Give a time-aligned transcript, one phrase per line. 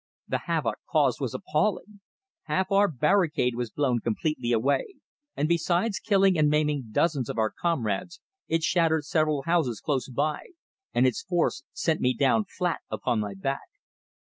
[0.27, 1.99] The havoc caused was appalling.
[2.45, 4.95] Half our barricade was blown completely away,
[5.37, 10.45] and besides killing and maiming dozens of our comrades, it shattered several houses close by,
[10.91, 13.69] and its force sent me down flat upon my back.